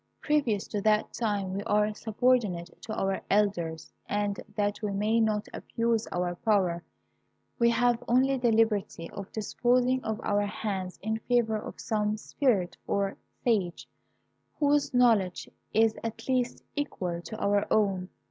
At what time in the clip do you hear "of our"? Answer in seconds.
10.03-10.47